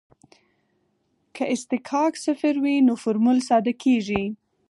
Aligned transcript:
که 1.35 1.43
اصطکاک 1.53 2.13
صفر 2.25 2.55
وي 2.63 2.75
نو 2.87 2.93
فورمول 3.01 3.37
ساده 3.49 3.73
کیږي 3.83 4.23